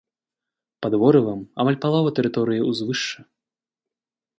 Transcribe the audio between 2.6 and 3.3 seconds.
ўзвышша.